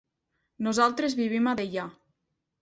[0.67, 1.85] Nosaltres vivim a Deià.